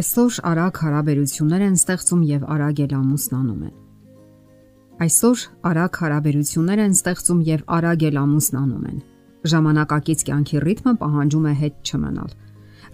[0.00, 3.72] Այսօր արագ հարաբերություններ են ստեղծում եւ արագ էլ ամուսնանում են։
[5.04, 5.40] Այսօր
[5.70, 9.02] արագ հարաբերություններ են ստեղծում եւ արագ էլ ամուսնանում են։
[9.52, 12.30] Ժամանակակից կյանքի ռիթմը պահանջում է հետ չմնալ։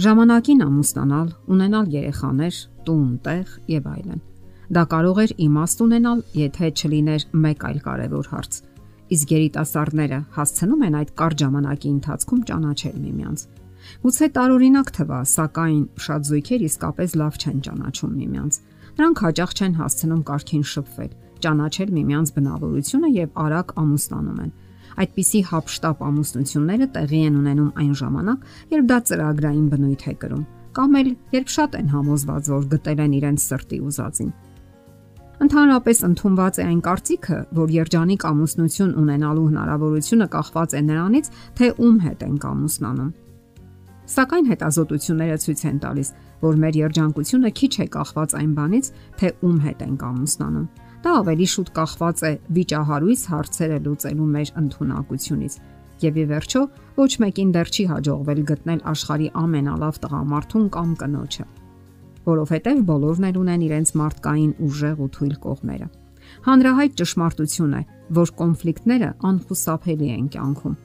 [0.07, 2.59] Ժամանակին ամուսնանալ, ունենալ երեխաներ,
[2.89, 4.25] տուն, տեղ եւ այլն։
[4.67, 8.59] Դա կարող էր իմաստ ունենալ, եթե չլիներ մեկ այլ կարևոր հարց։
[9.15, 13.47] Իսկ երիտասարդները հասցնում են այդ կարճ ժամանակի ընթացքում ճանաչել միմյանց։
[14.07, 18.59] Գուցե տարօրինակ թվա, սակայն շատ զույգեր իսկապես լավ չեն ճանաչում միմյանց։
[18.97, 21.11] Նրանք հաճախ չեն հասցնում կարքին շփվել,
[21.47, 24.53] ճանաչել միմյանց բնավորությունը եւ արագ ամուսնանում են։
[24.97, 30.45] Այդպիսի հապշտապ ամուսնությունները տեղի են ունենում այն ժամանակ, երբ դա ծրագրային բնույթ է կրում,
[30.77, 34.31] կամ էլ երբ շատ են համոզված, որ գտել են իրենց սրտի ուզածին։
[35.37, 41.99] Ընդհանրապես ընդունված է այն կարծիքը, որ երջանիկ ամուսնություն ունենալու հնարավորությունը կախված է նրանից, թե ում
[42.07, 43.11] հետ են ամուսնանում։
[44.07, 46.11] Սակայն հետազոտությունները ցույց են տալիս,
[46.47, 50.67] որ մեր երջանկությունը քիչ է կախված այն բանից, թե ում հետ ենք ամուսնանում։
[51.07, 55.59] Դա ավելի շուտ կախված է վիճահարույց հարցերը լուծելու մեր ընտունակությունից։
[56.07, 56.63] Եվ ի վերջո,
[56.97, 61.47] ոչ մեկին դեռ չի հաջողվել գտնել աշխարի ամենալավ տղամարդուն կամ կնոջը,
[62.27, 65.89] որովհետև բոլորն էլ ունեն իրենց մարդկային ուժեղ ու թույլ կողմերը։
[66.47, 67.83] Հանրահայտ ճշմարտություն է,
[68.19, 70.77] որ կոնֆլիկտները անխուսափելի են կյանքում։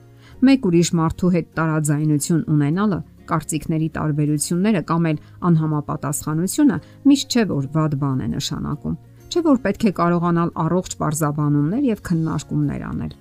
[0.42, 2.98] Մեկ ուրիշ մարդու հետ տարաձայնություն ունենալը
[3.30, 6.76] կարծիքների տարբերությունները կամ էլ անհամապատասխանությունը
[7.12, 8.96] միշտ չէ որ վատ բան է նշանակում։
[9.32, 13.12] Չէ որ պետք է կարողանալ առողջ բարձաբանումներ եւ քննարկումներ անել։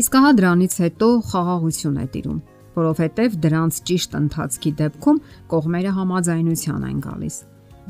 [0.00, 2.36] Իսկ հա դրանից հետո խաղաղություն է տիրում,
[2.78, 5.18] որովհետև դրանց ճիշտ ընթացքի դեպքում
[5.50, 7.36] կողմերը համաձայնության են գալիս։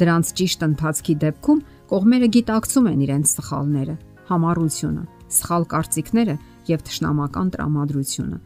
[0.00, 3.94] Դրանց ճիշտ ընթացքի դեպքում կողմերը գիտակցում են իրենց սխալները,
[4.30, 5.04] համառությունը,
[5.36, 6.36] սխալ կարծիքները
[6.70, 8.38] եւ ճշնամական տրամադրությունը։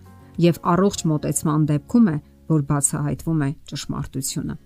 [0.44, 2.16] Եվ առողջ մտածման դեպքում է
[2.50, 4.56] որ բացահայտվում է ճշմարտությունը։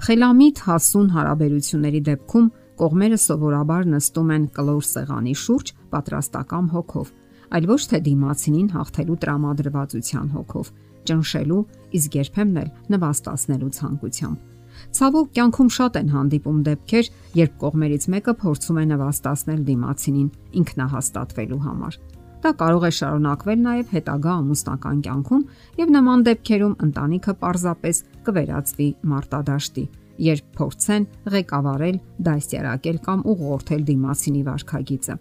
[0.00, 2.46] Խելամիտ հասուն հարաբերությունների դեպքում
[2.80, 7.10] կողմերը սովորաբար նստում են կլոր սեղանի շուրջ պատրաստական հոգով,
[7.50, 10.70] այլ ոչ թե դիմացինին հաղթելու տրամադրվածության հոգով,
[11.10, 11.60] ճնշելու,
[12.00, 14.48] իսկ երբեմն էլ նվաստացնելու ցանկությամբ։
[14.96, 20.30] Ցավոք կյանքում շատ են հանդիպում դեպքեր, երբ կողմերից մեկը փորձում է նվաստացնել դիմացինին
[20.60, 21.98] ինքնահաստատվելու համար։
[22.40, 25.42] Դա կարող է շարունակվել նաև հետագա ամուսնական կյանքում
[25.80, 29.84] եւ նման դեպքերում ընտանիքը պարզապես կվերածվի մարտադաշտի,
[30.24, 31.98] երբ փորձեն ղեկավարել,
[32.28, 35.16] դասյարակել կամ ուղղորդել դիմացինի վարքագիծը։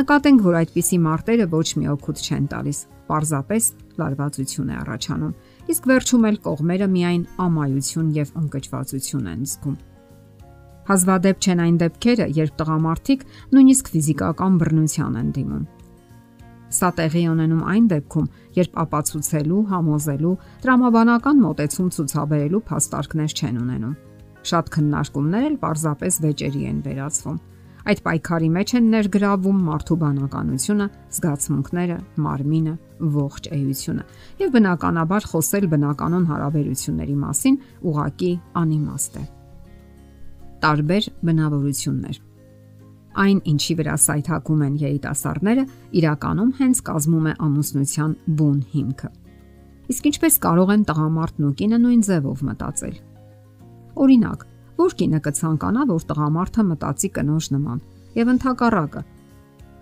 [0.00, 3.70] Նկատենք, որ այդպիսի մարտերը ոչ մի օգուտ չեն տալիս, պարզապես
[4.02, 5.32] լարվածություն է առաջանում,
[5.70, 9.78] իսկ վերջում էլ կողմերը միայն ամայություն եւ ընկճվածություն են զգում։
[10.86, 13.24] Հազվադեպ չեն այն դեպքերը, երբ տղամարդիկ
[13.54, 15.64] նույնիսկ ֆիզիկական բռնության են դիմում
[16.76, 18.24] Սա տեղի ունենում այն դեպքում,
[18.56, 20.32] երբ ապացուցելու, համոզելու,
[20.64, 23.94] տրամաբանական մոտեցում ցուցաբերելու փաստարկներ չեն ունենում։
[24.50, 27.38] Շատ քննարկումներ էլ պարզապես վեճերի են վերածվում։
[27.86, 32.74] Այդ պայքարի մեջ են ներգրավում մարդու բանականությունը, զգացմունքները, մարմինը,
[33.16, 34.06] ողջ էությունը։
[34.42, 38.32] Եվ բնականաբար խոսել բնականon հարաբերությունների մասին ուղակի
[38.66, 39.26] անիմաստ է։
[40.66, 42.25] Տարբեր բնավորություններ
[43.16, 45.62] Այն, ինչի վրա սայթակում են երիտասարդները,
[46.00, 49.10] իրականում հենց կազմում է ամուսնության բուն հիմքը։
[49.86, 52.96] Իսկ ինչպես կարող են տղամարդն ու կինը նույն ձևով մտածել։
[54.04, 54.40] Օրինակ,
[54.76, 57.78] որ կինը կցանկանա, որ տղամարդը մտածի կնոջ նման,
[58.16, 59.02] եւ ընդհակառակը,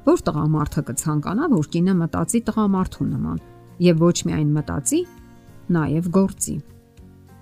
[0.05, 3.39] որ տղամարդը կցանկանա, որ կինը մտածի տղամարդու նման,
[3.83, 5.01] եւ ոչ միայն մտածի,
[5.75, 6.57] նաեւ գործի։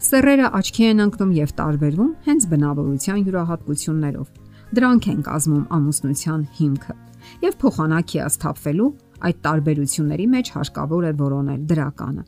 [0.03, 4.31] Սերերը աչքի են ընկնում եւ տարբերվում հենց բնավորության յուրահատկություններով
[4.73, 6.95] Դրանք են կազմում ամուսնության հիմքը։
[7.43, 8.87] Եվ փոխանակի ասթափվելու
[9.29, 12.23] այդ տարբերությունների մեջ հարկավոր է որոնել դրականը։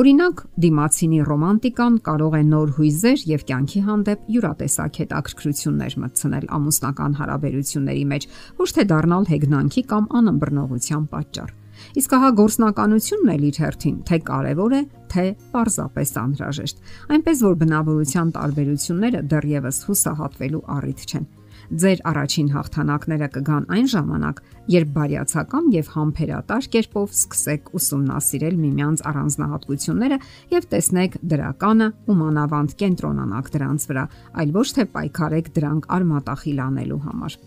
[0.00, 8.06] Օրինակ, դիմացինի ռոմանտիկան կարող է նոր հույզեր եւ կյանքի հանդեպ յուրատեսակ հետաքրքրություններ մտցնել ամուսնական հարաբերությունների
[8.12, 8.26] մեջ,
[8.62, 11.52] ոչ թե դառնալ հեգնանքի կամ անըմբռնողության պատճառ։
[12.00, 14.82] Իսկ ահա գործնականությունն էլ իր հերթին թե կարևոր է,
[15.12, 16.82] թե պարզապես անհրաժեշտ։
[17.12, 21.30] Այնպես որ բնավորության տարբերությունները դեռևս հուսահատվելու առիթ չեն
[21.72, 24.40] Ձեր առաջին հաղթանակները կգան այն ժամանակ,
[24.74, 30.18] երբ բարյացակամ եւ համբերատար կերպով սկսեք ուսումնասիրել միմյանց առանձնահատկությունները
[30.52, 34.04] եւ տեսնեք դրականը ու մանավանդ կենտրոնանաք դրանց վրա,
[34.42, 37.38] այլ ոչ թե պայքարեք դրանք արմատախիլ անելու համար։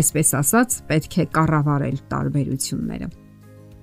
[0.00, 3.12] Այսպես ասած, պետք է կառավարել տարբերությունները։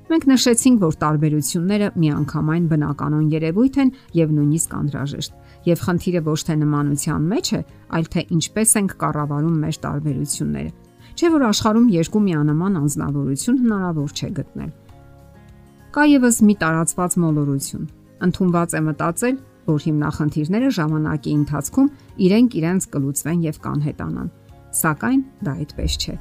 [0.10, 5.36] Մենք նշեցինք, որ տարբերությունները միանգամայն բնականon երևույթ են եւ նույնիսկ անհրաժեշտ
[5.70, 7.60] եւ խնդիրը ոչ թե նմանության մեջ է,
[7.94, 10.72] այլ թե ինչպես ենք կառավարում մեր տարբերությունները։
[11.20, 14.72] Չէ որ աշխարհում երկու միանման անznավորություն հնարավոր չէ գտնել։
[15.94, 17.86] Կա եւս մի տարածված մոլորություն։
[18.30, 19.38] Ընթունված է մտածել,
[19.70, 21.90] որ հիմնախնդիրները ժամանակի ընթացքում
[22.30, 24.30] իրենք իրենց կլուծվեն եւ կանհետանան։
[24.80, 26.16] Սակայն դա այդպես չէ։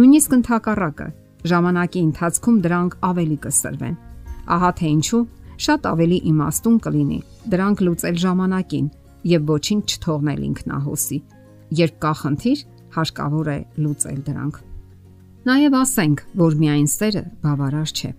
[0.00, 1.08] Նույնիսկ ընդհակառակը,
[1.50, 3.96] ժամանակի ընթացքում դրանք ավելի կսրվեն։
[4.56, 5.22] Ահա թե ինչու
[5.60, 7.20] շատ ավելի իմաստուն կլինի
[7.52, 8.88] դրանք լուծել ժամանակին
[9.30, 11.18] եւ ոչինչ չթողնել ինքնահոսի։
[11.80, 12.64] Երբ կա խնդիր,
[12.96, 14.60] հարկավոր է լուծել դրանք։
[15.50, 18.10] Նաև ասենք, որ միայն սերը բավարար չէ։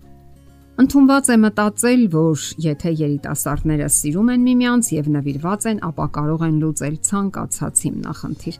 [0.80, 6.56] Ընթումված է մտածել, որ եթե երիտասարդները սիրում են միմյանց եւ նվիրված են, ապա կարող են
[6.62, 8.56] լուծել ցանկացած հիմնախնդիր։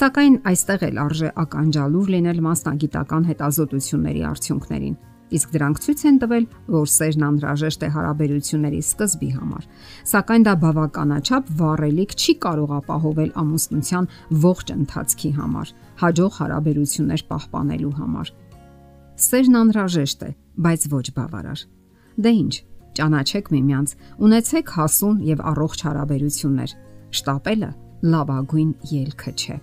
[0.00, 5.00] Սակայն այստեղ էլ արժե ականջալուր լինել մասնագիտական հետազոտությունների արդյունքներին
[5.32, 9.68] իսկ դրանք ցույց են տվել, որ սերն անհրաժեշտ է հարաբերությունների սկզբի համար։
[10.12, 14.10] Սակայն դա բավականաչափ վառելիք չի կարող ապահովել ամուսնության
[14.44, 15.72] ողջ ընթացքի համար,
[16.02, 18.32] հաջող հարաբերություններ պահպանելու համար։
[19.22, 21.64] Սերն անհրաժեշտ է, բայց ոչ բավարար։
[22.22, 22.54] Դե ի՞նչ,
[22.98, 23.94] ճանաչեք միմյանց,
[24.26, 26.74] ունեցեք հասուն եւ առողջ հարաբերություններ։
[27.12, 27.70] Շտապելը
[28.12, 29.58] լավագույն ելքը չէ։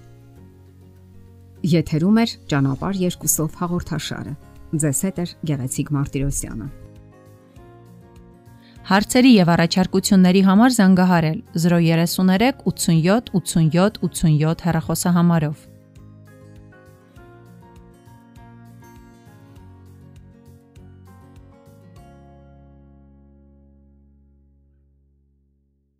[1.70, 4.34] Եթերում է ճանապարհ երկուսով հաղորդաշարը։
[4.80, 6.68] Ձեզ հետ է Գեղեցիկ Մարտիրոսյանը։
[8.90, 15.58] Հարցերի եւ առաջարկությունների համար զանգահարել 033 87 87 87 հեռախոսահամարով։